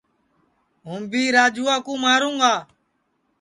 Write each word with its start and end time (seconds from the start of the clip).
ہوں 0.85 1.01
بھی 1.11 1.23
راجوا 1.35 1.75
کُو 1.85 1.93
ماروں 2.03 2.35
گا 2.41 2.53